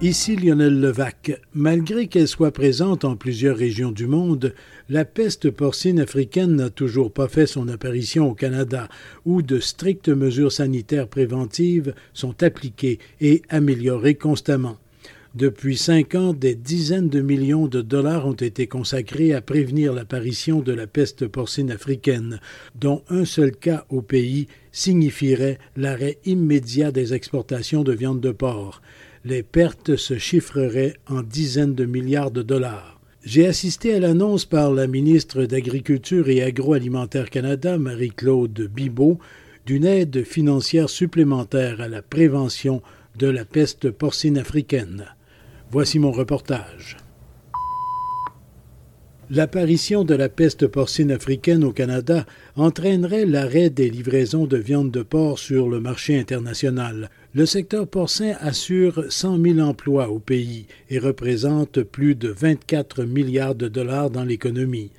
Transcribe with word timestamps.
Ici 0.00 0.36
Lionel 0.36 0.78
Levac. 0.78 1.40
Malgré 1.54 2.06
qu'elle 2.06 2.28
soit 2.28 2.52
présente 2.52 3.04
en 3.04 3.16
plusieurs 3.16 3.56
régions 3.56 3.90
du 3.90 4.06
monde, 4.06 4.54
la 4.88 5.04
peste 5.04 5.50
porcine 5.50 5.98
africaine 5.98 6.54
n'a 6.54 6.70
toujours 6.70 7.12
pas 7.12 7.26
fait 7.26 7.46
son 7.46 7.66
apparition 7.66 8.30
au 8.30 8.34
Canada, 8.34 8.88
où 9.24 9.42
de 9.42 9.58
strictes 9.58 10.08
mesures 10.08 10.52
sanitaires 10.52 11.08
préventives 11.08 11.94
sont 12.12 12.44
appliquées 12.44 13.00
et 13.20 13.42
améliorées 13.48 14.14
constamment. 14.14 14.78
Depuis 15.34 15.76
cinq 15.76 16.14
ans, 16.14 16.32
des 16.32 16.54
dizaines 16.54 17.08
de 17.08 17.20
millions 17.20 17.66
de 17.66 17.82
dollars 17.82 18.26
ont 18.26 18.32
été 18.32 18.66
consacrés 18.66 19.34
à 19.34 19.40
prévenir 19.40 19.92
l'apparition 19.92 20.60
de 20.60 20.72
la 20.72 20.86
peste 20.86 21.26
porcine 21.26 21.70
africaine, 21.70 22.40
dont 22.74 23.02
un 23.08 23.24
seul 23.24 23.52
cas 23.52 23.84
au 23.90 24.02
pays 24.02 24.48
signifierait 24.72 25.58
l'arrêt 25.76 26.18
immédiat 26.24 26.90
des 26.90 27.14
exportations 27.14 27.84
de 27.84 27.92
viande 27.92 28.20
de 28.20 28.32
porc 28.32 28.80
les 29.24 29.42
pertes 29.42 29.96
se 29.96 30.16
chiffreraient 30.16 30.94
en 31.06 31.22
dizaines 31.22 31.74
de 31.74 31.84
milliards 31.84 32.30
de 32.30 32.42
dollars. 32.42 33.00
J'ai 33.24 33.46
assisté 33.46 33.94
à 33.94 34.00
l'annonce 34.00 34.44
par 34.44 34.72
la 34.72 34.86
ministre 34.86 35.44
d'Agriculture 35.44 36.28
et 36.28 36.42
Agroalimentaire 36.42 37.28
Canada, 37.28 37.76
Marie-Claude 37.76 38.70
Bibeau, 38.72 39.18
d'une 39.66 39.84
aide 39.84 40.24
financière 40.24 40.88
supplémentaire 40.88 41.80
à 41.80 41.88
la 41.88 42.00
prévention 42.00 42.80
de 43.18 43.26
la 43.26 43.44
peste 43.44 43.90
porcine 43.90 44.38
africaine. 44.38 45.04
Voici 45.70 45.98
mon 45.98 46.12
reportage. 46.12 46.96
L'apparition 49.28 50.02
de 50.02 50.14
la 50.14 50.30
peste 50.30 50.66
porcine 50.66 51.12
africaine 51.12 51.62
au 51.62 51.72
Canada 51.72 52.24
entraînerait 52.56 53.26
l'arrêt 53.26 53.68
des 53.68 53.90
livraisons 53.90 54.46
de 54.46 54.56
viande 54.56 54.90
de 54.90 55.02
porc 55.02 55.38
sur 55.38 55.68
le 55.68 55.78
marché 55.78 56.18
international. 56.18 57.10
Le 57.34 57.44
secteur 57.44 57.86
porcin 57.86 58.32
assure 58.40 59.04
100 59.10 59.42
000 59.42 59.58
emplois 59.58 60.08
au 60.08 60.18
pays 60.18 60.64
et 60.88 60.98
représente 60.98 61.82
plus 61.82 62.14
de 62.14 62.30
24 62.30 63.04
milliards 63.04 63.54
de 63.54 63.68
dollars 63.68 64.08
dans 64.08 64.24
l'économie. 64.24 64.90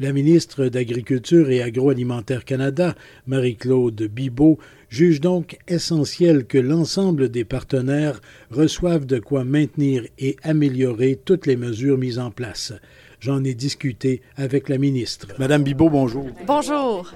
La 0.00 0.12
ministre 0.12 0.66
d'Agriculture 0.66 1.48
et 1.50 1.62
Agroalimentaire 1.62 2.44
Canada, 2.44 2.96
Marie-Claude 3.28 4.02
Bibeau, 4.02 4.58
juge 4.96 5.20
donc 5.20 5.58
essentiel 5.68 6.46
que 6.46 6.56
l'ensemble 6.56 7.28
des 7.28 7.44
partenaires 7.44 8.22
reçoivent 8.50 9.04
de 9.04 9.18
quoi 9.18 9.44
maintenir 9.44 10.06
et 10.18 10.36
améliorer 10.42 11.20
toutes 11.22 11.44
les 11.44 11.56
mesures 11.56 11.98
mises 11.98 12.18
en 12.18 12.30
place. 12.30 12.72
J'en 13.20 13.42
ai 13.44 13.54
discuté 13.54 14.20
avec 14.36 14.68
la 14.68 14.78
ministre. 14.78 15.28
Madame 15.38 15.62
Bibot, 15.62 15.88
bonjour. 15.88 16.26
Bonjour. 16.46 17.12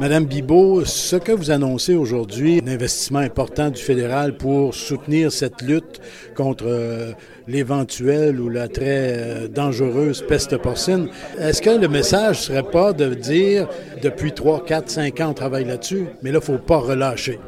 Madame 0.00 0.24
Bibot, 0.24 0.84
ce 0.84 1.16
que 1.16 1.30
vous 1.30 1.52
annoncez 1.52 1.94
aujourd'hui, 1.94 2.60
un 2.64 2.68
investissement 2.68 3.20
important 3.20 3.70
du 3.70 3.80
fédéral 3.80 4.36
pour 4.36 4.74
soutenir 4.74 5.30
cette 5.30 5.62
lutte 5.62 6.00
contre 6.34 6.64
euh, 6.66 7.12
l'éventuelle 7.46 8.40
ou 8.40 8.48
la 8.48 8.66
très 8.66 9.14
euh, 9.16 9.48
dangereuse 9.48 10.24
peste 10.26 10.56
porcine, 10.56 11.08
est-ce 11.38 11.62
que 11.62 11.70
le 11.70 11.88
message 11.88 12.40
serait 12.42 12.68
pas 12.68 12.92
de 12.92 13.14
dire 13.14 13.68
depuis 14.02 14.32
3, 14.32 14.64
4, 14.64 14.90
5 14.90 15.20
ans 15.20 15.28
on 15.30 15.34
travaille 15.34 15.64
là-dessus, 15.64 16.06
mais 16.22 16.32
là, 16.32 16.40
il 16.42 16.50
ne 16.50 16.56
faut 16.56 16.62
pas 16.62 16.78
relâcher? 16.78 17.38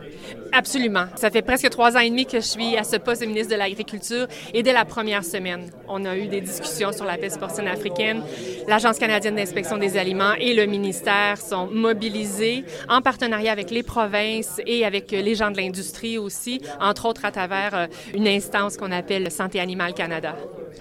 Absolument. 0.56 1.04
Ça 1.16 1.30
fait 1.30 1.42
presque 1.42 1.68
trois 1.68 1.98
ans 1.98 2.00
et 2.00 2.08
demi 2.08 2.24
que 2.24 2.40
je 2.40 2.46
suis 2.46 2.78
à 2.78 2.82
ce 2.82 2.96
poste 2.96 3.20
de 3.20 3.26
ministre 3.26 3.52
de 3.52 3.58
l'Agriculture 3.58 4.26
et 4.54 4.62
dès 4.62 4.72
la 4.72 4.86
première 4.86 5.22
semaine, 5.22 5.70
on 5.86 6.02
a 6.06 6.16
eu 6.16 6.28
des 6.28 6.40
discussions 6.40 6.92
sur 6.92 7.04
la 7.04 7.18
peste 7.18 7.38
porcine 7.38 7.68
africaine. 7.68 8.22
L'Agence 8.66 8.98
canadienne 8.98 9.36
d'inspection 9.36 9.76
des 9.76 9.98
aliments 9.98 10.32
et 10.40 10.54
le 10.54 10.64
ministère 10.64 11.36
sont 11.36 11.66
mobilisés 11.66 12.64
en 12.88 13.02
partenariat 13.02 13.52
avec 13.52 13.70
les 13.70 13.82
provinces 13.82 14.58
et 14.66 14.86
avec 14.86 15.10
les 15.10 15.34
gens 15.34 15.50
de 15.50 15.58
l'industrie 15.58 16.16
aussi, 16.16 16.62
entre 16.80 17.04
autres 17.04 17.26
à 17.26 17.32
travers 17.32 17.74
euh, 17.74 17.86
une 18.14 18.26
instance 18.26 18.78
qu'on 18.78 18.92
appelle 18.92 19.30
Santé 19.30 19.60
animale 19.60 19.92
Canada. 19.92 20.36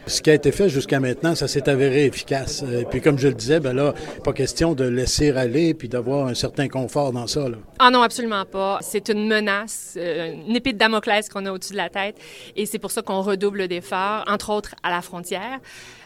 Ce 0.07 0.21
qui 0.21 0.29
a 0.29 0.33
été 0.33 0.51
fait 0.51 0.69
jusqu'à 0.69 0.99
maintenant, 0.99 1.35
ça 1.35 1.47
s'est 1.47 1.67
avéré 1.67 2.05
efficace. 2.05 2.63
Et 2.63 2.85
puis 2.85 3.01
comme 3.01 3.17
je 3.17 3.27
le 3.27 3.33
disais, 3.33 3.59
ben 3.59 3.73
là, 3.73 3.93
pas 4.23 4.33
question 4.33 4.73
de 4.73 4.85
laisser 4.85 5.31
aller 5.31 5.73
puis 5.73 5.89
d'avoir 5.89 6.27
un 6.27 6.33
certain 6.33 6.67
confort 6.67 7.11
dans 7.11 7.27
ça. 7.27 7.49
Là. 7.49 7.57
Ah 7.79 7.89
non, 7.89 8.03
absolument 8.03 8.45
pas. 8.45 8.79
C'est 8.81 9.09
une 9.09 9.27
menace, 9.27 9.64
euh, 9.97 10.33
une 10.47 10.55
épée 10.55 10.73
de 10.73 10.77
Damoclès 10.77 11.29
qu'on 11.29 11.45
a 11.45 11.51
au-dessus 11.51 11.73
de 11.73 11.77
la 11.77 11.89
tête. 11.89 12.17
Et 12.55 12.65
c'est 12.65 12.79
pour 12.79 12.91
ça 12.91 13.01
qu'on 13.01 13.21
redouble 13.21 13.67
d'efforts, 13.67 14.23
entre 14.27 14.51
autres 14.51 14.75
à 14.83 14.89
la 14.89 15.01
frontière, 15.01 15.59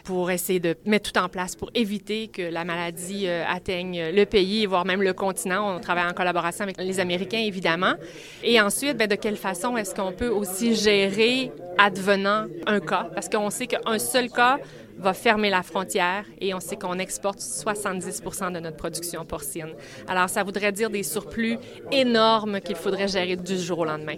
pour 0.04 0.30
essayer 0.30 0.60
de 0.60 0.76
mettre 0.86 1.12
tout 1.12 1.20
en 1.20 1.28
place 1.28 1.56
pour 1.56 1.70
éviter 1.74 2.28
que 2.28 2.42
la 2.42 2.64
maladie 2.64 3.26
euh, 3.26 3.44
atteigne 3.46 4.10
le 4.10 4.24
pays, 4.24 4.66
voire 4.66 4.84
même 4.84 5.02
le 5.02 5.12
continent. 5.12 5.76
On 5.76 5.80
travaille 5.80 6.08
en 6.08 6.14
collaboration 6.14 6.64
avec 6.64 6.78
les 6.78 7.00
Américains, 7.00 7.38
évidemment. 7.38 7.94
Et 8.42 8.60
ensuite, 8.60 8.96
bien, 8.96 9.06
de 9.06 9.14
quelle 9.14 9.36
façon 9.36 9.76
est-ce 9.76 9.94
qu'on 9.94 10.12
peut 10.12 10.28
aussi 10.28 10.74
gérer 10.74 11.52
advenant 11.78 12.46
un 12.66 12.80
cas? 12.80 13.08
Parce 13.14 13.28
qu'on 13.28 13.50
sait 13.50 13.66
qu'un 13.66 13.98
seul 13.98 14.30
cas 14.30 14.58
va 15.00 15.14
fermer 15.14 15.50
la 15.50 15.62
frontière 15.62 16.24
et 16.40 16.54
on 16.54 16.60
sait 16.60 16.76
qu'on 16.76 16.98
exporte 16.98 17.40
70% 17.40 18.52
de 18.52 18.60
notre 18.60 18.76
production 18.76 19.24
porcine. 19.24 19.74
Alors, 20.06 20.28
ça 20.28 20.42
voudrait 20.42 20.72
dire 20.72 20.90
des 20.90 21.02
surplus 21.02 21.58
énormes 21.90 22.60
qu'il 22.60 22.76
faudrait 22.76 23.08
gérer 23.08 23.36
du 23.36 23.58
jour 23.58 23.80
au 23.80 23.84
lendemain. 23.84 24.16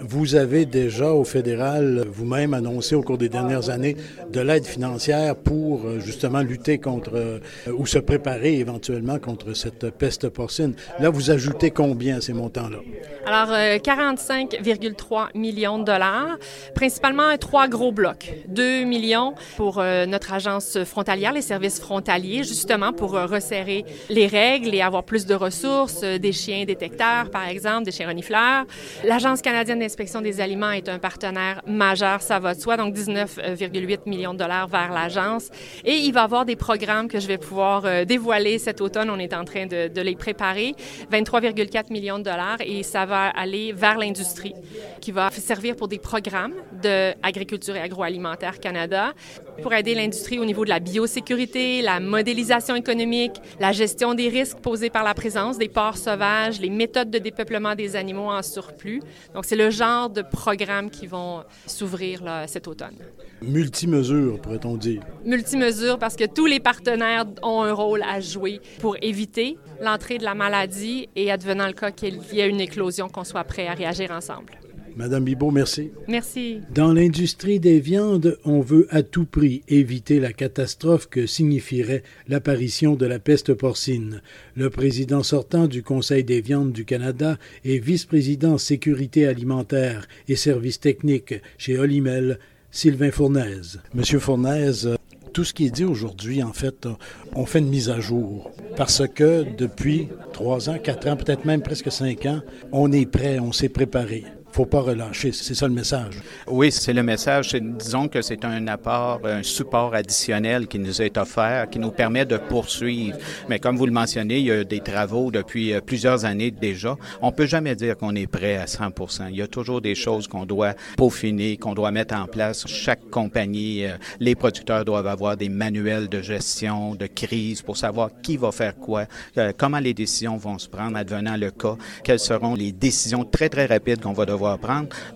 Vous 0.00 0.34
avez 0.34 0.66
déjà 0.66 1.12
au 1.12 1.24
fédéral 1.24 2.04
vous-même 2.10 2.52
annoncé 2.52 2.94
au 2.94 3.02
cours 3.02 3.16
des 3.16 3.30
dernières 3.30 3.70
années 3.70 3.96
de 4.30 4.40
l'aide 4.40 4.66
financière 4.66 5.34
pour 5.36 5.86
euh, 5.86 6.00
justement 6.00 6.40
lutter 6.40 6.78
contre 6.78 7.12
euh, 7.14 7.38
ou 7.78 7.86
se 7.86 7.98
préparer 7.98 8.58
éventuellement 8.58 9.18
contre 9.18 9.54
cette 9.54 9.90
peste 9.90 10.28
porcine. 10.28 10.74
Là, 11.00 11.08
vous 11.08 11.30
ajoutez 11.30 11.70
combien 11.70 12.18
à 12.18 12.20
ces 12.20 12.34
montants-là? 12.34 12.78
Alors, 13.24 13.48
45,3 13.48 15.22
euh, 15.24 15.26
millions 15.34 15.78
de 15.78 15.84
dollars, 15.84 16.36
principalement 16.74 17.36
trois 17.38 17.66
gros 17.66 17.90
blocs. 17.90 18.34
2 18.48 18.84
millions 18.84 19.34
pour 19.56 19.82
notre 20.06 20.32
agence 20.32 20.78
frontalière, 20.84 21.32
les 21.32 21.42
services 21.42 21.80
frontaliers, 21.80 22.44
justement 22.44 22.92
pour 22.92 23.12
resserrer 23.12 23.84
les 24.10 24.26
règles 24.26 24.74
et 24.74 24.80
avoir 24.80 25.02
plus 25.02 25.26
de 25.26 25.34
ressources, 25.34 26.02
des 26.02 26.32
chiens 26.32 26.64
détecteurs, 26.64 27.30
par 27.30 27.48
exemple, 27.48 27.84
des 27.84 27.90
chiens 27.90 28.06
renifleurs. 28.06 28.64
L'Agence 29.04 29.42
canadienne 29.42 29.82
l'inspection 29.86 30.20
des 30.20 30.40
aliments 30.40 30.72
est 30.72 30.88
un 30.88 30.98
partenaire 30.98 31.62
majeur, 31.64 32.20
ça 32.20 32.40
va 32.40 32.56
de 32.56 32.60
soi, 32.60 32.76
donc 32.76 32.92
19,8 32.92 34.00
millions 34.06 34.34
de 34.34 34.38
dollars 34.38 34.66
vers 34.66 34.92
l'agence. 34.92 35.48
Et 35.84 35.94
il 35.94 36.12
va 36.12 36.22
y 36.22 36.24
avoir 36.24 36.44
des 36.44 36.56
programmes 36.56 37.06
que 37.06 37.20
je 37.20 37.28
vais 37.28 37.38
pouvoir 37.38 37.84
euh, 37.84 38.04
dévoiler 38.04 38.58
cet 38.58 38.80
automne. 38.80 39.10
On 39.10 39.18
est 39.20 39.32
en 39.32 39.44
train 39.44 39.66
de, 39.66 39.86
de 39.86 40.00
les 40.00 40.16
préparer. 40.16 40.74
23,4 41.12 41.92
millions 41.92 42.18
de 42.18 42.24
dollars 42.24 42.56
et 42.64 42.82
ça 42.82 43.06
va 43.06 43.28
aller 43.28 43.72
vers 43.72 43.96
l'industrie 43.96 44.54
qui 45.00 45.12
va 45.12 45.30
servir 45.30 45.76
pour 45.76 45.86
des 45.86 45.98
programmes 46.00 46.54
d'agriculture 46.72 47.76
et 47.76 47.80
agroalimentaire 47.80 48.58
Canada 48.58 49.12
pour 49.62 49.72
aider 49.72 49.94
l'industrie 49.94 50.38
au 50.38 50.44
niveau 50.44 50.64
de 50.64 50.70
la 50.70 50.80
biosécurité, 50.80 51.82
la 51.82 52.00
modélisation 52.00 52.74
économique, 52.74 53.32
la 53.60 53.72
gestion 53.72 54.14
des 54.14 54.28
risques 54.28 54.58
posés 54.58 54.90
par 54.90 55.04
la 55.04 55.14
présence 55.14 55.58
des 55.58 55.68
porcs 55.68 55.98
sauvages, 55.98 56.60
les 56.60 56.70
méthodes 56.70 57.10
de 57.10 57.18
dépeuplement 57.18 57.74
des 57.74 57.96
animaux 57.96 58.30
en 58.30 58.42
surplus. 58.42 59.02
Donc, 59.34 59.44
c'est 59.44 59.56
le 59.56 59.70
genre 59.70 60.10
de 60.10 60.22
programmes 60.22 60.90
qui 60.90 61.06
vont 61.06 61.42
s'ouvrir 61.66 62.22
cet 62.46 62.68
automne. 62.68 62.96
Multimesures, 63.42 64.40
pourrait-on 64.40 64.76
dire. 64.76 65.02
Multimesures 65.24 65.98
parce 65.98 66.16
que 66.16 66.24
tous 66.24 66.46
les 66.46 66.60
partenaires 66.60 67.26
ont 67.42 67.62
un 67.62 67.72
rôle 67.72 68.02
à 68.02 68.20
jouer 68.20 68.60
pour 68.80 68.96
éviter 69.02 69.58
l'entrée 69.80 70.18
de 70.18 70.24
la 70.24 70.34
maladie 70.34 71.08
et 71.16 71.30
advenant 71.30 71.66
le 71.66 71.72
cas 71.72 71.90
qu'il 71.90 72.20
y 72.32 72.40
ait 72.40 72.48
une 72.48 72.60
éclosion, 72.60 73.08
qu'on 73.08 73.24
soit 73.24 73.44
prêt 73.44 73.66
à 73.66 73.74
réagir 73.74 74.10
ensemble. 74.10 74.58
Madame 74.96 75.24
Bibot, 75.24 75.50
merci. 75.50 75.90
Merci. 76.08 76.60
Dans 76.74 76.94
l'industrie 76.94 77.60
des 77.60 77.80
viandes, 77.80 78.38
on 78.46 78.60
veut 78.60 78.86
à 78.88 79.02
tout 79.02 79.26
prix 79.26 79.62
éviter 79.68 80.20
la 80.20 80.32
catastrophe 80.32 81.06
que 81.06 81.26
signifierait 81.26 82.02
l'apparition 82.28 82.94
de 82.94 83.04
la 83.04 83.18
peste 83.18 83.52
porcine. 83.52 84.22
Le 84.54 84.70
président 84.70 85.22
sortant 85.22 85.66
du 85.66 85.82
Conseil 85.82 86.24
des 86.24 86.40
viandes 86.40 86.72
du 86.72 86.86
Canada 86.86 87.36
et 87.62 87.78
vice-président 87.78 88.56
sécurité 88.56 89.26
alimentaire 89.26 90.08
et 90.28 90.36
services 90.36 90.80
techniques 90.80 91.34
chez 91.58 91.78
Olimel, 91.78 92.38
Sylvain 92.70 93.10
Fournaise. 93.10 93.80
Monsieur 93.92 94.18
Fournaise, 94.18 94.96
tout 95.34 95.44
ce 95.44 95.52
qui 95.52 95.66
est 95.66 95.70
dit 95.70 95.84
aujourd'hui, 95.84 96.42
en 96.42 96.54
fait, 96.54 96.88
on 97.34 97.44
fait 97.44 97.58
une 97.58 97.68
mise 97.68 97.90
à 97.90 98.00
jour. 98.00 98.50
Parce 98.78 99.06
que 99.06 99.44
depuis 99.58 100.08
trois 100.32 100.70
ans, 100.70 100.78
quatre 100.78 101.06
ans, 101.06 101.18
peut-être 101.18 101.44
même 101.44 101.60
presque 101.60 101.92
cinq 101.92 102.24
ans, 102.24 102.40
on 102.72 102.90
est 102.92 103.04
prêt, 103.04 103.38
on 103.38 103.52
s'est 103.52 103.68
préparé 103.68 104.24
faut 104.56 104.64
pas 104.64 104.80
relâcher. 104.80 105.32
C'est 105.32 105.52
ça 105.52 105.68
le 105.68 105.74
message. 105.74 106.14
Oui, 106.46 106.72
c'est 106.72 106.94
le 106.94 107.02
message. 107.02 107.54
Disons 107.54 108.08
que 108.08 108.22
c'est 108.22 108.42
un 108.42 108.66
apport, 108.68 109.20
un 109.24 109.42
support 109.42 109.94
additionnel 109.94 110.66
qui 110.66 110.78
nous 110.78 111.02
est 111.02 111.18
offert, 111.18 111.68
qui 111.68 111.78
nous 111.78 111.90
permet 111.90 112.24
de 112.24 112.38
poursuivre. 112.38 113.18
Mais 113.50 113.58
comme 113.58 113.76
vous 113.76 113.84
le 113.84 113.92
mentionnez, 113.92 114.38
il 114.38 114.46
y 114.46 114.50
a 114.50 114.64
des 114.64 114.80
travaux 114.80 115.30
depuis 115.30 115.74
euh, 115.74 115.82
plusieurs 115.82 116.24
années 116.24 116.50
déjà. 116.50 116.96
On 117.20 117.32
peut 117.32 117.44
jamais 117.44 117.74
dire 117.74 117.98
qu'on 117.98 118.14
est 118.14 118.26
prêt 118.26 118.56
à 118.56 118.64
100% 118.64 119.26
Il 119.28 119.36
y 119.36 119.42
a 119.42 119.46
toujours 119.46 119.82
des 119.82 119.94
choses 119.94 120.26
qu'on 120.26 120.46
doit 120.46 120.72
peaufiner, 120.96 121.58
qu'on 121.58 121.74
doit 121.74 121.90
mettre 121.90 122.14
en 122.14 122.24
place. 122.24 122.66
Chaque 122.66 123.10
compagnie, 123.10 123.84
euh, 123.84 123.98
les 124.20 124.36
producteurs 124.36 124.86
doivent 124.86 125.06
avoir 125.06 125.36
des 125.36 125.50
manuels 125.50 126.08
de 126.08 126.22
gestion, 126.22 126.94
de 126.94 127.06
crise 127.06 127.60
pour 127.60 127.76
savoir 127.76 128.08
qui 128.22 128.38
va 128.38 128.52
faire 128.52 128.74
quoi, 128.76 129.04
euh, 129.36 129.52
comment 129.54 129.80
les 129.80 129.92
décisions 129.92 130.38
vont 130.38 130.58
se 130.58 130.66
prendre 130.66 130.96
advenant 130.96 131.36
le 131.36 131.50
cas, 131.50 131.76
quelles 132.02 132.20
seront 132.20 132.54
les 132.54 132.72
décisions 132.72 133.22
très, 133.22 133.50
très 133.50 133.66
rapides 133.66 134.00
qu'on 134.00 134.14
va 134.14 134.24
devoir 134.24 134.45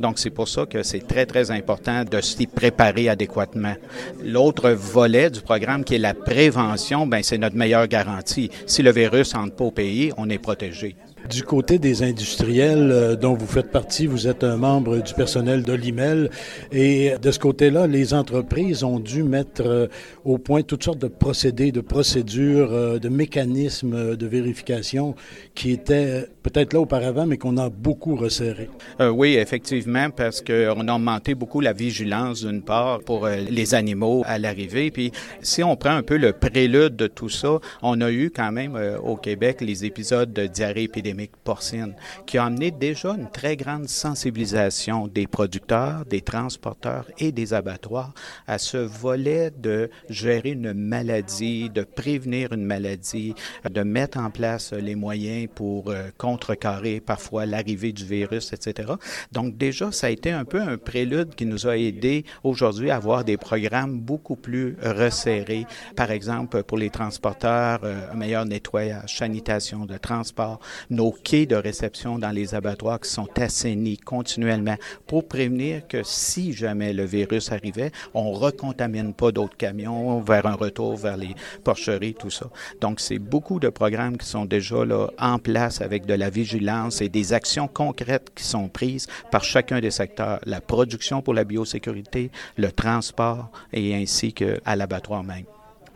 Donc, 0.01 0.19
c'est 0.19 0.31
pour 0.31 0.49
ça 0.49 0.67
que 0.67 0.83
c'est 0.83 1.07
très, 1.07 1.27
très 1.27 1.51
important 1.51 2.05
de 2.05 2.21
s'y 2.21 2.47
préparer 2.47 3.09
adéquatement. 3.09 3.75
L'autre 4.23 4.71
volet 4.71 5.31
du 5.31 5.41
programme 5.41 5.85
qui 5.85 5.95
est 5.95 5.99
la 5.99 6.15
prévention, 6.15 7.07
ben 7.07 7.23
c'est 7.23 7.39
notre 7.39 7.57
meilleure 7.57 7.87
garantie. 7.87 8.51
Si 8.67 8.83
le 8.83 8.93
virus 8.93 9.35
entre 9.35 9.57
pas 9.57 9.65
au 9.65 9.71
pays, 9.71 10.13
on 10.17 10.29
est 10.31 10.39
protégé. 10.39 10.97
Du 11.29 11.43
côté 11.43 11.79
des 11.79 12.03
industriels 12.03 12.91
euh, 12.91 13.15
dont 13.15 13.35
vous 13.35 13.47
faites 13.47 13.71
partie, 13.71 14.07
vous 14.07 14.27
êtes 14.27 14.43
un 14.43 14.57
membre 14.57 14.99
du 15.03 15.13
personnel 15.13 15.63
de 15.63 15.73
l'IMEL 15.73 16.31
et 16.73 17.13
de 17.21 17.31
ce 17.31 17.39
côté-là, 17.39 17.87
les 17.87 18.15
entreprises 18.15 18.83
ont 18.85 18.99
dû 18.99 19.23
mettre 19.23 19.63
euh, 19.65 19.87
au 20.25 20.39
point 20.39 20.63
toutes 20.63 20.83
sortes 20.83 20.99
de 20.99 21.09
procédés, 21.09 21.73
de 21.73 21.83
procédures, 21.83 22.73
euh, 22.73 22.99
de 22.99 23.09
mécanismes 23.09 24.17
de 24.17 24.27
vérification 24.27 25.15
qui 25.55 25.73
étaient 25.73 26.27
peut-être 26.43 26.73
là 26.73 26.81
auparavant, 26.81 27.27
mais 27.27 27.37
qu'on 27.37 27.59
a 27.59 27.69
beaucoup 27.69 28.17
resserré. 28.17 28.71
oui, 28.99 29.35
effectivement, 29.35 30.09
parce 30.11 30.41
qu'on 30.41 30.89
a 30.89 30.95
augmenté 30.95 31.35
beaucoup 31.35 31.61
la 31.61 31.73
vigilance 31.73 32.45
d'une 32.45 32.63
part 32.63 33.01
pour 33.01 33.29
les 33.29 33.75
animaux 33.75 34.23
à 34.27 34.39
l'arrivée. 34.39 34.91
Puis 34.91 35.13
si 35.43 35.63
on 35.63 35.77
prend 35.77 35.91
un 35.91 36.03
peu 36.03 36.17
le 36.17 36.33
prélude 36.33 36.97
de 36.97 37.07
tout 37.07 37.29
ça, 37.29 37.59
on 37.83 38.01
a 38.01 38.11
eu 38.11 38.31
quand 38.35 38.53
même 38.53 38.79
au 39.03 39.17
Québec 39.17 39.61
les 39.61 39.85
épisodes 39.85 40.33
de 40.33 40.47
diarrhée 40.47 40.85
épidémique 40.85 41.10
porcine, 41.45 41.95
qui 42.27 42.39
a 42.39 42.45
amené 42.45 42.71
déjà 42.71 43.11
une 43.11 43.31
très 43.31 43.57
grande 43.57 43.89
sensibilisation 43.89 45.07
des 45.07 45.27
producteurs, 45.27 46.05
des 46.07 46.21
transporteurs 46.21 47.07
et 47.19 47.33
des 47.33 47.55
abattoirs 47.55 48.13
à 48.47 48.59
ce 48.59 48.77
volet 48.77 49.51
de 49.51 49.91
gérer 50.09 50.51
une 50.51 50.73
maladie, 50.73 51.71
de 51.71 51.83
prévenir 51.83 52.53
une 52.53 52.65
maladie, 52.65 53.35
de 53.69 53.83
mettre 53.83 54.19
en 54.19 54.31
place 54.31 54.73
les 54.73 54.95
moyens 54.95 55.49
pour 55.55 55.91
euh, 55.91 56.11
contrecarrer 56.19 57.01
parfois 57.01 57.47
l'arrivée 57.47 57.93
du 57.93 58.05
virus, 58.05 58.53
etc. 58.53 58.93
Donc 59.33 59.57
déjà, 59.57 59.93
ça 59.93 60.09
a 60.09 60.11
été 60.11 60.31
un 60.31 60.45
peu 60.45 60.61
un 60.61 60.79
prélude 60.79 61.35
qui 61.35 61.47
nous 61.47 61.67
a 61.67 61.77
aidé 61.77 62.25
aujourd'hui 62.43 62.91
à 62.91 62.97
avoir 62.97 63.25
des 63.25 63.37
programmes 63.37 64.01
beaucoup 64.01 64.37
plus 64.37 64.77
resserrés. 64.83 65.67
Par 65.97 66.11
exemple, 66.11 66.63
pour 66.63 66.79
les 66.79 66.91
transporteurs, 66.91 67.81
euh, 67.85 68.13
un 68.13 68.17
meilleur 68.17 68.45
nettoyage, 68.45 69.19
sanitation 69.19 69.87
de 69.87 69.97
transport, 69.97 70.61
nos 71.01 71.13
quais 71.13 71.47
de 71.47 71.57
réception 71.57 72.19
dans 72.19 72.31
les 72.31 72.55
abattoirs 72.55 73.01
qui 73.01 73.09
sont 73.09 73.29
assainis 73.39 73.97
continuellement 73.97 74.77
pour 75.07 75.27
prévenir 75.27 75.87
que 75.89 76.03
si 76.05 76.53
jamais 76.53 76.93
le 76.93 77.07
virus 77.07 77.53
arrivait, 77.53 77.91
on 78.13 78.33
recontamine 78.33 79.15
pas 79.15 79.33
d'autres 79.33 79.57
camions 79.57 80.21
vers 80.21 80.45
un 80.45 80.53
retour 80.53 80.97
vers 80.97 81.17
les 81.17 81.35
porcheries, 81.65 82.13
tout 82.13 82.29
ça. 82.29 82.51
Donc, 82.83 83.01
c'est 83.01 83.19
beaucoup 83.19 83.61
de 83.61 83.71
programmes 83.71 84.19
qui 84.19 84.27
sont 84.27 84.45
déjà 84.45 84.85
là 84.85 85.07
en 85.19 85.39
place 85.39 85.81
avec 85.81 86.05
de 86.05 86.13
la 86.13 86.29
vigilance 86.29 87.01
et 87.01 87.09
des 87.09 87.33
actions 87.33 87.67
concrètes 87.67 88.33
qui 88.35 88.45
sont 88.45 88.69
prises 88.69 89.07
par 89.31 89.43
chacun 89.43 89.81
des 89.81 89.91
secteurs, 89.91 90.41
la 90.45 90.61
production 90.61 91.23
pour 91.23 91.33
la 91.33 91.45
biosécurité, 91.45 92.31
le 92.59 92.71
transport 92.73 93.51
et 93.73 93.95
ainsi 93.95 94.35
qu'à 94.35 94.77
l'abattoir 94.77 95.25
même. 95.25 95.47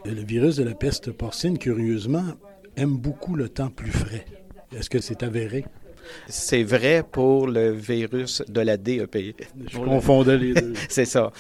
Le 0.07 0.25
virus 0.25 0.57
de 0.57 0.65
la 0.65 0.75
peste 0.75 1.13
porcine, 1.13 1.59
curieusement, 1.59 2.25
aime 2.79 2.97
beaucoup 2.97 3.37
le 3.37 3.51
temps 3.51 3.71
plus 3.71 3.93
frais. 3.93 4.25
Est-ce 4.77 4.91
que 4.91 5.01
c'est 5.01 5.23
avéré? 5.23 5.65
C'est 6.29 6.63
vrai 6.63 7.03
pour 7.11 7.47
le 7.47 7.73
virus 7.73 8.43
de 8.49 8.61
la 8.61 8.77
DEP. 8.77 9.35
Je 9.71 9.79
confondais 9.79 10.37
les 10.37 10.55
deux. 10.55 10.75
c'est 10.89 11.05
ça. 11.05 11.33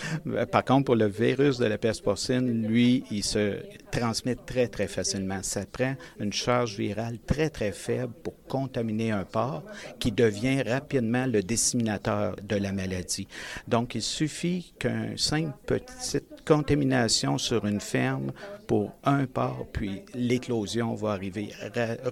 Par 0.51 0.65
contre, 0.65 0.87
pour 0.87 0.97
le 0.97 1.07
virus 1.07 1.59
de 1.59 1.67
la 1.67 1.79
peste 1.79 2.03
porcine, 2.03 2.67
lui, 2.67 3.05
il 3.11 3.23
se 3.23 3.57
transmet 3.95 4.35
très, 4.35 4.67
très 4.69 4.89
facilement. 4.89 5.43
Ça 5.43 5.65
prend 5.67 5.95
une 6.19 6.33
charge 6.33 6.77
virale 6.77 7.19
très, 7.27 7.49
très 7.49 7.73
faible 7.73 8.13
pour 8.23 8.35
contaminer 8.49 9.13
un 9.13 9.25
porc 9.25 9.63
qui 10.01 10.11
devient 10.11 10.63
rapidement 10.63 11.27
le 11.27 11.43
disséminateur 11.43 12.37
de 12.43 12.57
la 12.57 12.73
maladie. 12.73 13.29
Donc, 13.69 13.95
il 13.95 14.03
suffit 14.03 14.75
qu'un 14.79 15.17
simple 15.17 15.53
petite 15.67 16.45
contamination 16.45 17.39
sur 17.39 17.65
une 17.67 17.81
ferme 17.81 18.33
pour 18.67 18.93
un 19.05 19.27
porc, 19.27 19.67
puis 19.73 20.03
l'éclosion 20.15 20.95
va 20.95 21.13
arriver 21.13 21.51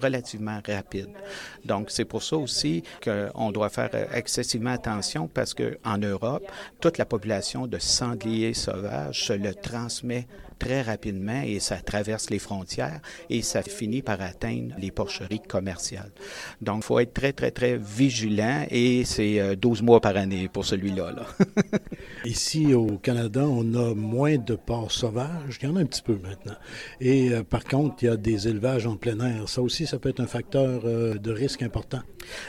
relativement 0.01 0.59
rapide. 0.65 1.09
Donc, 1.65 1.89
c'est 1.89 2.05
pour 2.05 2.23
ça 2.23 2.37
aussi 2.37 2.83
qu'on 3.03 3.51
doit 3.51 3.69
faire 3.69 3.89
excessivement 4.13 4.71
attention 4.71 5.27
parce 5.27 5.53
qu'en 5.53 5.97
Europe, 5.97 6.43
toute 6.79 6.97
la 6.97 7.05
population 7.05 7.67
de 7.67 7.77
sangliers 7.77 8.53
sauvages 8.53 9.25
se 9.25 9.33
le 9.33 9.53
transmet 9.53 10.27
très 10.63 10.81
rapidement 10.81 11.41
et 11.45 11.59
ça 11.59 11.75
traverse 11.77 12.29
les 12.29 12.39
frontières 12.39 13.01
et 13.29 13.41
ça 13.41 13.61
finit 13.61 14.01
par 14.01 14.21
atteindre 14.21 14.73
les 14.79 14.91
porcheries 14.91 15.41
commerciales. 15.41 16.11
Donc, 16.61 16.77
il 16.77 16.85
faut 16.85 16.99
être 16.99 17.13
très, 17.13 17.33
très, 17.33 17.51
très 17.51 17.77
vigilant 17.77 18.65
et 18.69 19.03
c'est 19.03 19.57
12 19.57 19.81
euh, 19.81 19.83
mois 19.83 19.99
par 19.99 20.15
année 20.15 20.47
pour 20.47 20.65
celui-là. 20.65 21.15
Ici, 22.25 22.73
au 22.73 22.97
Canada, 22.97 23.45
on 23.45 23.73
a 23.73 23.93
moins 23.93 24.37
de 24.37 24.55
porcs 24.55 24.93
sauvages. 24.93 25.59
Il 25.61 25.67
y 25.67 25.71
en 25.71 25.75
a 25.75 25.81
un 25.81 25.85
petit 25.85 26.01
peu 26.01 26.13
maintenant. 26.13 26.55
Et 27.01 27.33
euh, 27.33 27.43
par 27.43 27.65
contre, 27.65 28.03
il 28.03 28.05
y 28.05 28.09
a 28.09 28.15
des 28.15 28.47
élevages 28.47 28.87
en 28.87 28.95
plein 28.95 29.19
air. 29.19 29.49
Ça 29.49 29.61
aussi, 29.61 29.85
ça 29.85 29.99
peut 29.99 30.09
être 30.09 30.21
un 30.21 30.27
facteur 30.27 30.83
euh, 30.85 31.15
de 31.15 31.31
risque 31.31 31.61
important. 31.61 31.99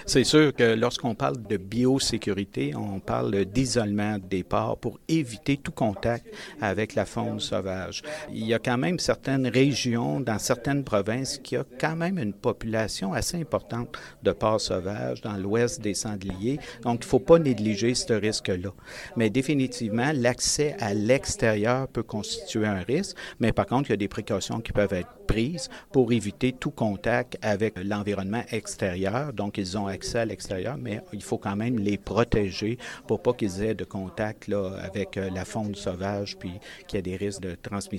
C'est 0.07 0.25
sûr 0.25 0.55
que 0.55 0.75
lorsqu'on 0.75 1.17
parle 1.17 1.43
de 1.43 1.57
biosécurité, 1.57 2.77
on 2.77 3.01
parle 3.01 3.45
d'isolement 3.45 4.19
des 4.19 4.45
porcs 4.45 4.79
pour 4.79 5.01
éviter 5.09 5.57
tout 5.57 5.73
contact 5.73 6.27
avec 6.61 6.95
la 6.95 7.07
faune 7.07 7.41
sauvage. 7.41 8.04
Il 8.31 8.45
y 8.45 8.55
a 8.55 8.59
quand 8.59 8.79
même 8.79 8.99
certaines 8.99 9.47
régions, 9.47 10.21
dans 10.21 10.39
certaines 10.39 10.85
provinces, 10.85 11.39
qui 11.39 11.57
ont 11.57 11.65
quand 11.81 11.97
même 11.97 12.19
une 12.19 12.33
population 12.33 13.13
assez 13.13 13.37
importante 13.37 13.97
de 14.23 14.33
porcs 14.33 14.61
sauvages 14.61 15.21
dans 15.21 15.37
l'ouest 15.37 15.81
des 15.81 15.95
Sangliers. 15.95 16.59
Donc, 16.83 17.01
il 17.03 17.07
ne 17.07 17.11
faut 17.11 17.19
pas 17.19 17.39
négliger 17.39 17.95
ce 17.95 18.13
risque-là. 18.13 18.71
Mais 19.17 19.31
définitivement, 19.31 20.11
l'accès 20.15 20.77
à 20.81 20.95
l'extérieur 20.95 21.89
peut 21.89 22.03
constituer 22.03 22.67
un 22.67 22.81
risque, 22.81 23.17
mais 23.41 23.53
par 23.53 23.67
contre, 23.67 23.91
il 23.91 23.93
y 23.93 23.95
a 23.95 23.99
des 23.99 24.09
précautions 24.09 24.61
qui 24.61 24.73
peuvent 24.73 24.93
être 24.93 25.11
prises 25.27 25.71
pour 25.93 26.13
éviter 26.13 26.53
tout 26.53 26.71
contact 26.71 27.39
avec 27.43 27.79
l'environnement 27.83 28.43
extérieur. 28.51 29.33
Donc, 29.33 29.59
ils 29.59 29.79
ont 29.79 29.87
accès 29.87 30.19
à 30.19 30.25
l'extérieur, 30.25 30.77
mais 30.79 31.01
il 31.13 31.23
faut 31.23 31.39
quand 31.39 31.57
même 31.57 31.79
les 31.79 31.97
protéger 31.97 32.79
pour 33.07 33.23
pas 33.23 33.33
qu'ils 33.33 33.63
aient 33.63 33.75
de 33.75 33.85
contact 33.85 34.49
là, 34.49 34.73
avec 34.83 35.17
euh, 35.17 35.31
la 35.31 35.45
faune 35.45 35.75
sauvage, 35.75 36.37
puis 36.39 36.53
qu'il 36.87 36.99
y 36.99 37.01
ait 37.01 37.03
des 37.03 37.17
risques 37.17 37.41
de 37.41 37.55
transmission 37.55 37.94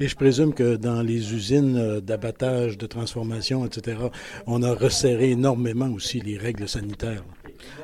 Et 0.00 0.08
je 0.08 0.16
présume 0.16 0.54
que 0.54 0.76
dans 0.76 1.02
les 1.02 1.34
usines 1.34 1.76
euh, 1.76 2.00
d'abattage, 2.00 2.78
de 2.78 2.86
transformation, 2.86 3.64
etc., 3.66 3.98
on 4.46 4.62
a 4.62 4.74
resserré 4.74 5.30
énormément 5.30 5.88
aussi 5.88 6.20
les 6.20 6.38
règles 6.38 6.68
sanitaires. 6.68 7.24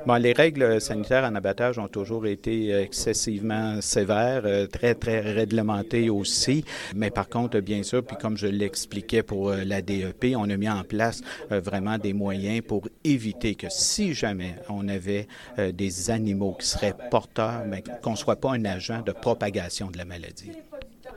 Bon, 0.06 0.14
les 0.14 0.32
règles 0.32 0.80
sanitaires 0.80 1.25
en 1.25 1.35
abattage 1.35 1.78
ont 1.78 1.88
toujours 1.88 2.26
été 2.26 2.70
excessivement 2.70 3.80
sévères, 3.80 4.42
euh, 4.44 4.66
très, 4.66 4.94
très 4.94 5.20
réglementées 5.20 6.11
aussi. 6.11 6.64
Mais 6.94 7.11
par 7.11 7.28
contre, 7.28 7.61
bien 7.61 7.82
sûr, 7.82 8.04
puis 8.04 8.16
comme 8.16 8.37
je 8.37 8.47
l'expliquais 8.47 9.23
pour 9.23 9.50
euh, 9.50 9.64
la 9.64 9.82
DEP, 9.82 10.35
on 10.37 10.49
a 10.50 10.56
mis 10.56 10.68
en 10.68 10.85
place 10.85 11.23
euh, 11.52 11.61
vraiment 11.61 11.99
des 11.99 12.12
moyens 12.12 12.62
pour 12.66 12.88
éviter 13.04 13.54
que 13.54 13.66
si 13.70 14.14
jamais 14.14 14.54
on 14.68 14.88
avait 14.88 15.26
des 15.73 16.11
animaux 16.11 16.56
qui 16.58 16.66
seraient 16.66 16.94
porteurs, 17.11 17.64
mais 17.66 17.82
qu'on 18.02 18.12
ne 18.12 18.16
soit 18.16 18.37
pas 18.37 18.52
un 18.52 18.64
agent 18.64 19.02
de 19.02 19.12
propagation 19.12 19.90
de 19.90 19.99
la 19.99 20.04
maladie. 20.04 20.52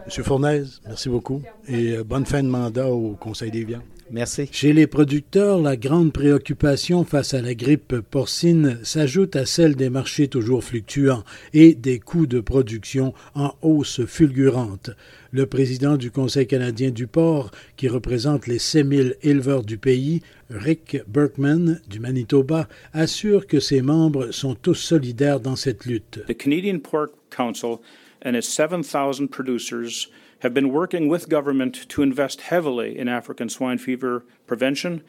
Monsieur 0.06 0.24
Fournaise, 0.24 0.82
merci 0.88 1.10
beaucoup 1.10 1.42
et 1.68 1.98
bonne 2.04 2.26
fin 2.26 2.42
de 2.44 2.48
mandat 2.48 2.90
au 2.90 3.16
Conseil 3.20 3.52
des 3.52 3.64
viandes. 3.64 3.84
Merci. 4.14 4.50
Chez 4.52 4.74
les 4.74 4.88
producteurs, 4.88 5.62
la 5.62 5.78
grande 5.78 6.12
préoccupation 6.12 7.06
face 7.06 7.34
à 7.34 7.42
la 7.42 7.54
grippe 7.54 7.96
porcine 8.02 8.80
s'ajoute 8.84 9.38
à 9.38 9.46
celle 9.46 9.76
des 9.76 9.90
marchés 9.90 10.28
toujours 10.28 10.66
fluctuants 10.66 11.24
et 11.54 11.76
des 11.76 12.00
coûts 12.00 12.28
de 12.28 12.42
production 12.42 13.14
en 13.36 13.54
hausse 13.62 14.06
fulgurante. 14.06 14.90
Le 15.32 15.46
président 15.46 15.96
du 15.96 16.12
Conseil 16.12 16.46
canadien 16.46 16.90
du 16.90 17.08
porc, 17.08 17.52
qui 17.78 17.88
représente 17.88 18.48
les 18.48 18.60
6000 18.60 19.16
éleveurs 19.22 19.64
du 19.64 19.78
pays, 19.78 20.22
Rick 20.50 20.98
Berkman 21.08 21.80
du 21.88 22.02
Manitoba, 22.02 22.68
assure 22.92 23.48
que 23.48 23.62
ses 23.62 23.82
membres 23.82 24.32
sont 24.32 24.56
tous 24.56 24.76
solidaires 24.76 25.40
dans 25.40 25.56
cette 25.56 25.86
lutte. 25.86 26.20
The 26.28 26.36
Canadian 26.36 26.80
Pork 26.80 27.12
Council 27.30 27.78
and 28.22 28.36
its 28.36 28.48
7000 28.48 29.30
producers 29.30 30.08
have 30.40 30.54
been 30.54 30.72
working 30.72 31.08
with 31.08 31.30
government 31.30 31.88
to 31.90 32.02
invest 32.02 32.42
heavily 32.42 32.98
in 32.98 33.08
African 33.08 33.50
swine 33.50 33.78
fever 33.78 34.26
prevention 34.48 35.04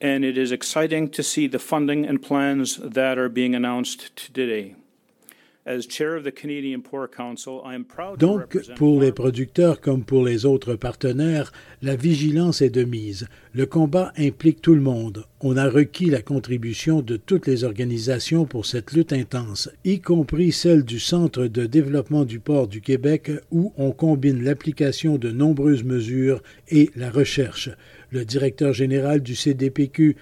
and 0.00 0.24
it 0.24 0.36
is 0.36 0.52
exciting 0.52 1.08
to 1.08 1.22
see 1.22 1.46
the 1.46 1.58
funding 1.58 2.04
and 2.04 2.20
plans 2.20 2.76
that 2.76 3.18
are 3.18 3.28
being 3.28 3.54
announced 3.54 4.14
today. 4.16 4.74
Donc, 8.18 8.58
pour 8.76 9.00
les 9.00 9.12
producteurs 9.12 9.80
comme 9.80 10.04
pour 10.04 10.22
les 10.22 10.44
autres 10.44 10.74
partenaires, 10.74 11.52
la 11.80 11.96
vigilance 11.96 12.60
est 12.60 12.68
de 12.68 12.84
mise. 12.84 13.28
Le 13.54 13.64
combat 13.64 14.12
implique 14.18 14.60
tout 14.60 14.74
le 14.74 14.82
monde. 14.82 15.24
On 15.40 15.56
a 15.56 15.68
requis 15.68 16.10
la 16.10 16.20
contribution 16.20 17.00
de 17.00 17.16
toutes 17.16 17.46
les 17.46 17.64
organisations 17.64 18.44
pour 18.44 18.66
cette 18.66 18.92
lutte 18.92 19.14
intense, 19.14 19.70
y 19.84 20.00
compris 20.00 20.52
celle 20.52 20.84
du 20.84 21.00
Centre 21.00 21.46
de 21.46 21.64
développement 21.64 22.26
du 22.26 22.40
port 22.40 22.68
du 22.68 22.82
Québec, 22.82 23.30
où 23.50 23.72
on 23.78 23.92
combine 23.92 24.42
l'application 24.44 25.16
de 25.16 25.30
nombreuses 25.30 25.84
mesures 25.84 26.42
et 26.68 26.90
la 26.94 27.10
recherche. 27.10 27.70
Le 28.10 28.26
directeur 28.26 28.74
général 28.74 29.22
du 29.22 29.34
CDPQ, 29.34 30.16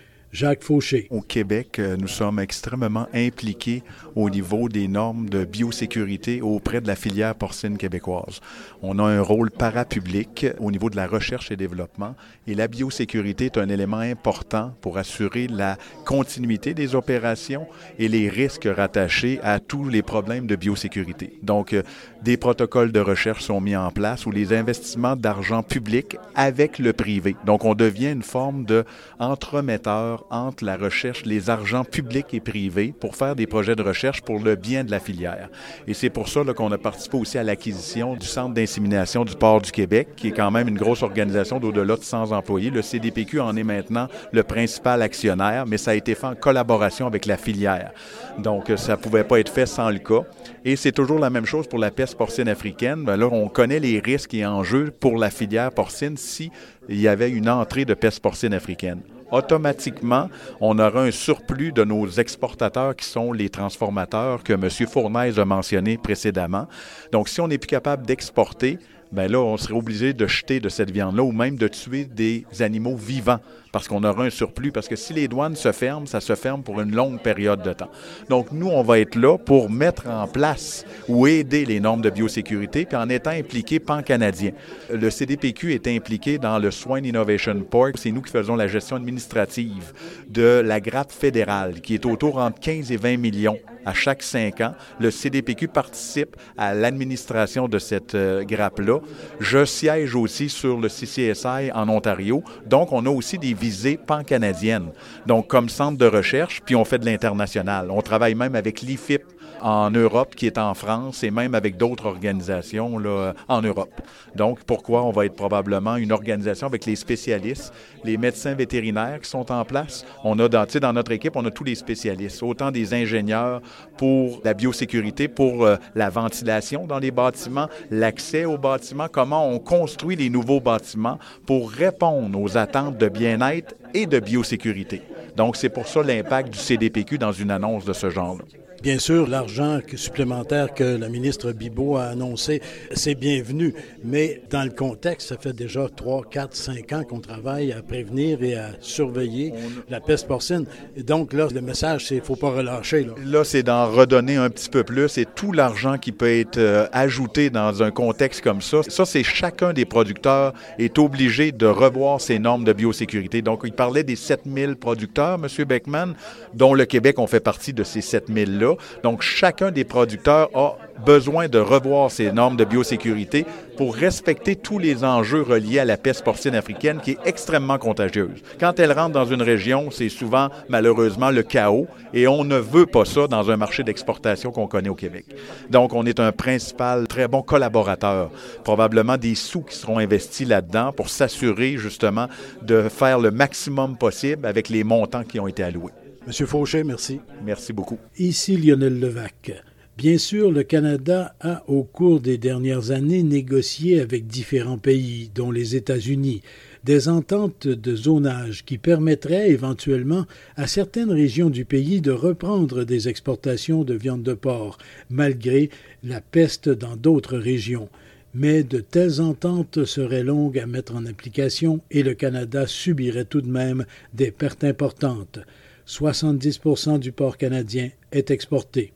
Au 1.10 1.20
Québec, 1.20 1.78
euh, 1.78 1.94
nous 1.98 2.08
sommes 2.08 2.38
extrêmement 2.38 3.06
impliqués 3.12 3.82
au 4.16 4.30
niveau 4.30 4.70
des 4.70 4.88
normes 4.88 5.28
de 5.28 5.44
biosécurité 5.44 6.40
auprès 6.40 6.80
de 6.80 6.86
la 6.86 6.96
filière 6.96 7.34
porcine 7.34 7.76
québécoise. 7.76 8.40
On 8.80 8.98
a 8.98 9.02
un 9.02 9.20
rôle 9.20 9.50
parapublic 9.50 10.46
au 10.58 10.70
niveau 10.70 10.88
de 10.88 10.96
la 10.96 11.06
recherche 11.06 11.50
et 11.50 11.56
développement 11.56 12.14
et 12.46 12.54
la 12.54 12.66
biosécurité 12.66 13.46
est 13.46 13.58
un 13.58 13.68
élément 13.68 13.98
important 13.98 14.74
pour 14.80 14.96
assurer 14.96 15.48
la 15.48 15.76
continuité 16.06 16.72
des 16.72 16.94
opérations 16.94 17.66
et 17.98 18.08
les 18.08 18.30
risques 18.30 18.68
rattachés 18.74 19.38
à 19.42 19.60
tous 19.60 19.86
les 19.86 20.00
problèmes 20.00 20.46
de 20.46 20.56
biosécurité. 20.56 21.38
Donc, 21.42 21.74
euh, 21.74 21.82
des 22.22 22.38
protocoles 22.38 22.90
de 22.90 23.00
recherche 23.00 23.42
sont 23.42 23.60
mis 23.60 23.76
en 23.76 23.90
place 23.90 24.24
où 24.24 24.30
les 24.30 24.54
investissements 24.54 25.14
d'argent 25.14 25.62
public 25.62 26.16
avec 26.34 26.78
le 26.78 26.94
privé. 26.94 27.36
Donc, 27.44 27.66
on 27.66 27.74
devient 27.74 28.12
une 28.12 28.22
forme 28.22 28.64
de 28.64 28.84
entremetteur 29.18 30.21
entre 30.30 30.64
la 30.64 30.76
recherche, 30.76 31.24
les 31.24 31.50
argents 31.50 31.84
publics 31.84 32.32
et 32.32 32.40
privés 32.40 32.94
pour 32.98 33.16
faire 33.16 33.36
des 33.36 33.46
projets 33.46 33.76
de 33.76 33.82
recherche 33.82 34.22
pour 34.22 34.38
le 34.40 34.56
bien 34.56 34.84
de 34.84 34.90
la 34.90 35.00
filière. 35.00 35.48
Et 35.86 35.94
c'est 35.94 36.10
pour 36.10 36.28
ça 36.28 36.42
qu'on 36.56 36.72
a 36.72 36.78
participé 36.78 37.16
aussi 37.16 37.38
à 37.38 37.42
l'acquisition 37.42 38.14
du 38.14 38.26
Centre 38.26 38.54
d'insémination 38.54 39.24
du 39.24 39.34
Port 39.34 39.60
du 39.60 39.70
Québec, 39.70 40.08
qui 40.16 40.28
est 40.28 40.32
quand 40.32 40.50
même 40.50 40.68
une 40.68 40.78
grosse 40.78 41.02
organisation 41.02 41.60
d'au-delà 41.60 41.96
de 41.96 42.02
100 42.02 42.32
employés. 42.32 42.70
Le 42.70 42.82
CDPQ 42.82 43.40
en 43.40 43.56
est 43.56 43.64
maintenant 43.64 44.08
le 44.32 44.42
principal 44.42 45.02
actionnaire, 45.02 45.66
mais 45.66 45.78
ça 45.78 45.92
a 45.92 45.94
été 45.94 46.14
fait 46.14 46.26
en 46.26 46.34
collaboration 46.34 47.06
avec 47.06 47.26
la 47.26 47.36
filière. 47.36 47.92
Donc, 48.38 48.72
ça 48.76 48.96
ne 48.96 49.02
pouvait 49.02 49.24
pas 49.24 49.40
être 49.40 49.52
fait 49.52 49.66
sans 49.66 49.90
le 49.90 49.98
cas. 49.98 50.22
Et 50.64 50.76
c'est 50.76 50.92
toujours 50.92 51.18
la 51.18 51.30
même 51.30 51.46
chose 51.46 51.66
pour 51.66 51.78
la 51.78 51.90
peste 51.90 52.16
porcine 52.16 52.48
africaine. 52.48 53.04
Ben 53.04 53.16
là, 53.16 53.28
on 53.30 53.48
connaît 53.48 53.80
les 53.80 53.98
risques 53.98 54.34
et 54.34 54.46
enjeux 54.46 54.92
pour 54.98 55.16
la 55.16 55.30
filière 55.30 55.70
porcine 55.72 56.16
s'il 56.16 56.50
y 56.88 57.08
avait 57.08 57.30
une 57.30 57.48
entrée 57.48 57.84
de 57.84 57.94
peste 57.94 58.20
porcine 58.20 58.54
africaine 58.54 59.00
automatiquement, 59.32 60.30
on 60.60 60.78
aura 60.78 61.02
un 61.02 61.10
surplus 61.10 61.72
de 61.72 61.82
nos 61.82 62.06
exportateurs 62.08 62.94
qui 62.94 63.06
sont 63.06 63.32
les 63.32 63.48
transformateurs 63.48 64.44
que 64.44 64.52
M. 64.52 64.68
Fournaise 64.86 65.38
a 65.38 65.44
mentionné 65.44 65.98
précédemment. 65.98 66.68
Donc, 67.10 67.28
si 67.28 67.40
on 67.40 67.48
n'est 67.48 67.58
plus 67.58 67.66
capable 67.66 68.06
d'exporter, 68.06 68.78
ben 69.10 69.30
là, 69.30 69.40
on 69.40 69.56
serait 69.56 69.74
obligé 69.74 70.12
de 70.12 70.26
jeter 70.26 70.60
de 70.60 70.68
cette 70.68 70.90
viande-là 70.90 71.22
ou 71.22 71.32
même 71.32 71.56
de 71.56 71.68
tuer 71.68 72.04
des 72.04 72.46
animaux 72.60 72.96
vivants 72.96 73.40
parce 73.72 73.88
qu'on 73.88 74.04
aura 74.04 74.24
un 74.24 74.30
surplus. 74.30 74.70
Parce 74.70 74.86
que 74.86 74.96
si 74.96 75.14
les 75.14 75.26
douanes 75.26 75.56
se 75.56 75.72
ferment, 75.72 76.06
ça 76.06 76.20
se 76.20 76.34
ferme 76.34 76.62
pour 76.62 76.80
une 76.80 76.94
longue 76.94 77.20
période 77.20 77.62
de 77.62 77.72
temps. 77.72 77.90
Donc, 78.28 78.52
nous, 78.52 78.68
on 78.68 78.82
va 78.82 79.00
être 79.00 79.16
là 79.16 79.38
pour 79.38 79.70
mettre 79.70 80.06
en 80.08 80.28
place 80.28 80.84
ou 81.08 81.26
aider 81.26 81.64
les 81.64 81.80
normes 81.80 82.02
de 82.02 82.10
biosécurité, 82.10 82.84
puis 82.84 82.96
en 82.96 83.08
étant 83.08 83.30
impliqué 83.30 83.80
pan-canadien. 83.80 84.52
Le 84.92 85.10
CDPQ 85.10 85.72
est 85.72 85.88
impliqué 85.88 86.38
dans 86.38 86.58
le 86.58 86.70
Swine 86.70 87.06
Innovation 87.06 87.58
Pork. 87.68 87.96
C'est 87.96 88.12
nous 88.12 88.22
qui 88.22 88.30
faisons 88.30 88.54
la 88.54 88.68
gestion 88.68 88.96
administrative 88.96 89.92
de 90.28 90.62
la 90.64 90.80
grappe 90.80 91.10
fédérale, 91.10 91.80
qui 91.80 91.94
est 91.94 92.04
autour 92.04 92.38
entre 92.38 92.60
15 92.60 92.92
et 92.92 92.96
20 92.96 93.16
millions 93.16 93.58
à 93.84 93.94
chaque 93.94 94.22
cinq 94.22 94.60
ans. 94.60 94.74
Le 95.00 95.10
CDPQ 95.10 95.68
participe 95.68 96.36
à 96.56 96.74
l'administration 96.74 97.68
de 97.68 97.78
cette 97.78 98.14
euh, 98.14 98.44
grappe-là. 98.44 99.00
Je 99.40 99.64
siège 99.64 100.14
aussi 100.14 100.48
sur 100.48 100.78
le 100.78 100.88
CCSI 100.88 101.72
en 101.74 101.88
Ontario. 101.88 102.42
Donc, 102.66 102.92
on 102.92 103.06
a 103.06 103.10
aussi 103.10 103.38
des 103.38 103.54
visée 103.62 103.96
pan-canadienne, 103.96 104.90
donc 105.24 105.46
comme 105.46 105.68
centre 105.68 105.96
de 105.96 106.06
recherche, 106.06 106.60
puis 106.64 106.74
on 106.74 106.84
fait 106.84 106.98
de 106.98 107.06
l'international. 107.06 107.92
On 107.92 108.02
travaille 108.02 108.34
même 108.34 108.56
avec 108.56 108.80
l'IFIP 108.80 109.22
en 109.60 109.90
Europe, 109.90 110.34
qui 110.34 110.46
est 110.46 110.58
en 110.58 110.74
France, 110.74 111.22
et 111.22 111.30
même 111.30 111.54
avec 111.54 111.76
d'autres 111.76 112.06
organisations 112.06 112.98
là, 112.98 113.34
en 113.48 113.62
Europe. 113.62 114.00
Donc, 114.34 114.64
pourquoi 114.64 115.04
on 115.04 115.10
va 115.10 115.26
être 115.26 115.36
probablement 115.36 115.96
une 115.96 116.12
organisation 116.12 116.66
avec 116.66 116.86
les 116.86 116.96
spécialistes, 116.96 117.72
les 118.04 118.16
médecins 118.16 118.54
vétérinaires 118.54 119.20
qui 119.20 119.28
sont 119.28 119.50
en 119.52 119.64
place? 119.64 120.04
On 120.24 120.38
a 120.38 120.48
dans, 120.48 120.66
dans 120.80 120.92
notre 120.92 121.12
équipe, 121.12 121.36
on 121.36 121.44
a 121.44 121.50
tous 121.50 121.64
les 121.64 121.74
spécialistes, 121.74 122.42
autant 122.42 122.70
des 122.70 122.94
ingénieurs 122.94 123.60
pour 123.96 124.40
la 124.44 124.54
biosécurité, 124.54 125.28
pour 125.28 125.64
euh, 125.64 125.76
la 125.94 126.10
ventilation 126.10 126.86
dans 126.86 126.98
les 126.98 127.10
bâtiments, 127.10 127.68
l'accès 127.90 128.44
aux 128.44 128.58
bâtiments, 128.58 129.08
comment 129.10 129.48
on 129.48 129.58
construit 129.58 130.16
les 130.16 130.30
nouveaux 130.30 130.60
bâtiments 130.60 131.18
pour 131.46 131.70
répondre 131.70 132.40
aux 132.40 132.56
attentes 132.56 132.98
de 132.98 133.08
bien-être 133.08 133.74
et 133.94 134.06
de 134.06 134.18
biosécurité. 134.18 135.02
Donc, 135.36 135.56
c'est 135.56 135.68
pour 135.68 135.88
ça 135.88 136.02
l'impact 136.02 136.50
du 136.50 136.58
CDPQ 136.58 137.18
dans 137.18 137.32
une 137.32 137.50
annonce 137.50 137.84
de 137.84 137.92
ce 137.92 138.10
genre-là. 138.10 138.44
Bien 138.82 138.98
sûr, 138.98 139.28
l'argent 139.28 139.78
supplémentaire 139.94 140.74
que 140.74 140.82
la 140.82 141.08
ministre 141.08 141.52
Bibot 141.52 141.98
a 141.98 142.06
annoncé, 142.06 142.60
c'est 142.90 143.14
bienvenu, 143.14 143.74
mais 144.02 144.42
dans 144.50 144.64
le 144.64 144.70
contexte, 144.70 145.28
ça 145.28 145.36
fait 145.36 145.52
déjà 145.52 145.86
3, 145.88 146.24
4, 146.28 146.56
5 146.56 146.92
ans 146.92 147.04
qu'on 147.04 147.20
travaille 147.20 147.72
à 147.72 147.80
prévenir 147.80 148.42
et 148.42 148.56
à 148.56 148.70
surveiller 148.80 149.54
la 149.88 150.00
peste 150.00 150.26
porcine. 150.26 150.66
Donc 150.96 151.32
là, 151.32 151.46
le 151.54 151.60
message, 151.60 152.06
c'est 152.06 152.14
qu'il 152.16 152.22
ne 152.22 152.26
faut 152.26 152.34
pas 152.34 152.50
relâcher. 152.50 153.04
Là, 153.04 153.12
là 153.24 153.44
c'est 153.44 153.62
d'en 153.62 153.88
redonner 153.88 154.34
un 154.34 154.50
petit 154.50 154.68
peu 154.68 154.82
plus 154.82 155.16
et 155.16 155.26
tout 155.26 155.52
l'argent 155.52 155.96
qui 155.96 156.10
peut 156.10 156.40
être 156.40 156.58
euh, 156.58 156.88
ajouté 156.90 157.50
dans 157.50 157.84
un 157.84 157.92
contexte 157.92 158.42
comme 158.42 158.62
ça. 158.62 158.82
Ça, 158.88 159.04
c'est 159.04 159.22
chacun 159.22 159.72
des 159.72 159.84
producteurs 159.84 160.54
est 160.80 160.98
obligé 160.98 161.52
de 161.52 161.66
revoir 161.66 162.20
ses 162.20 162.40
normes 162.40 162.64
de 162.64 162.72
biosécurité. 162.72 163.42
Donc, 163.42 163.60
il 163.62 163.74
parlait 163.74 164.02
des 164.02 164.16
7000 164.16 164.74
producteurs, 164.74 165.38
M. 165.40 165.64
Beckman, 165.66 166.14
dont 166.52 166.74
le 166.74 166.84
Québec, 166.84 167.20
on 167.20 167.28
fait 167.28 167.38
partie 167.38 167.72
de 167.72 167.84
ces 167.84 168.00
7000-là. 168.00 168.71
Donc, 169.02 169.22
chacun 169.22 169.70
des 169.70 169.84
producteurs 169.84 170.48
a 170.54 170.76
besoin 171.04 171.48
de 171.48 171.58
revoir 171.58 172.10
ses 172.10 172.32
normes 172.32 172.56
de 172.56 172.64
biosécurité 172.64 173.44
pour 173.76 173.94
respecter 173.94 174.56
tous 174.56 174.78
les 174.78 175.04
enjeux 175.04 175.42
reliés 175.42 175.78
à 175.78 175.84
la 175.84 175.96
peste 175.96 176.24
porcine 176.24 176.54
africaine 176.54 177.00
qui 177.02 177.12
est 177.12 177.18
extrêmement 177.24 177.78
contagieuse. 177.78 178.42
Quand 178.60 178.78
elle 178.78 178.92
rentre 178.92 179.12
dans 179.12 179.24
une 179.24 179.42
région, 179.42 179.90
c'est 179.90 180.08
souvent 180.08 180.48
malheureusement 180.68 181.30
le 181.30 181.42
chaos 181.42 181.86
et 182.12 182.28
on 182.28 182.44
ne 182.44 182.56
veut 182.56 182.86
pas 182.86 183.04
ça 183.04 183.26
dans 183.26 183.50
un 183.50 183.56
marché 183.56 183.82
d'exportation 183.82 184.52
qu'on 184.52 184.66
connaît 184.66 184.88
au 184.88 184.94
Québec. 184.94 185.26
Donc, 185.70 185.94
on 185.94 186.06
est 186.06 186.20
un 186.20 186.32
principal 186.32 187.08
très 187.08 187.28
bon 187.28 187.42
collaborateur. 187.42 188.30
Probablement 188.64 189.16
des 189.16 189.34
sous 189.34 189.62
qui 189.62 189.76
seront 189.76 189.98
investis 189.98 190.46
là-dedans 190.46 190.92
pour 190.92 191.08
s'assurer 191.08 191.76
justement 191.76 192.28
de 192.62 192.88
faire 192.88 193.18
le 193.18 193.30
maximum 193.30 193.96
possible 193.96 194.46
avec 194.46 194.68
les 194.68 194.84
montants 194.84 195.24
qui 195.24 195.40
ont 195.40 195.48
été 195.48 195.62
alloués. 195.62 195.92
Monsieur 196.26 196.46
Fauché, 196.46 196.84
merci. 196.84 197.20
Merci 197.44 197.72
beaucoup. 197.72 197.98
Ici 198.16 198.56
Lionel 198.56 199.00
Levac. 199.00 199.52
Bien 199.98 200.18
sûr, 200.18 200.52
le 200.52 200.62
Canada 200.62 201.34
a, 201.40 201.64
au 201.66 201.82
cours 201.82 202.20
des 202.20 202.38
dernières 202.38 202.92
années, 202.92 203.24
négocié 203.24 204.00
avec 204.00 204.26
différents 204.26 204.78
pays, 204.78 205.30
dont 205.34 205.50
les 205.50 205.74
États-Unis, 205.74 206.42
des 206.84 207.08
ententes 207.08 207.66
de 207.66 207.96
zonage 207.96 208.64
qui 208.64 208.78
permettraient 208.78 209.50
éventuellement 209.50 210.24
à 210.56 210.66
certaines 210.66 211.10
régions 211.10 211.50
du 211.50 211.64
pays 211.64 212.00
de 212.00 212.12
reprendre 212.12 212.84
des 212.84 213.08
exportations 213.08 213.82
de 213.82 213.94
viande 213.94 214.22
de 214.22 214.34
porc, 214.34 214.78
malgré 215.10 215.70
la 216.04 216.20
peste 216.20 216.68
dans 216.68 216.96
d'autres 216.96 217.36
régions. 217.36 217.88
Mais 218.32 218.62
de 218.62 218.78
telles 218.78 219.20
ententes 219.20 219.84
seraient 219.84 220.24
longues 220.24 220.58
à 220.58 220.66
mettre 220.66 220.94
en 220.94 221.04
application 221.04 221.80
et 221.90 222.02
le 222.02 222.14
Canada 222.14 222.66
subirait 222.66 223.26
tout 223.26 223.42
de 223.42 223.50
même 223.50 223.84
des 224.14 224.30
pertes 224.30 224.64
importantes. 224.64 225.40
70% 225.86 226.98
du 226.98 227.12
porc 227.12 227.36
canadien 227.36 227.90
est 228.12 228.30
exporté. 228.30 228.92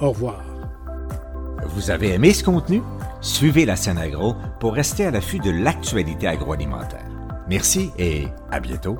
Au 0.00 0.10
revoir. 0.10 0.44
Vous 1.66 1.90
avez 1.90 2.14
aimé 2.14 2.32
ce 2.32 2.44
contenu? 2.44 2.82
Suivez 3.20 3.66
la 3.66 3.76
scène 3.76 3.98
agro 3.98 4.34
pour 4.60 4.74
rester 4.74 5.04
à 5.04 5.10
l'affût 5.10 5.40
de 5.40 5.50
l'actualité 5.50 6.26
agroalimentaire. 6.26 7.06
Merci 7.48 7.90
et 7.98 8.26
à 8.50 8.60
bientôt. 8.60 8.98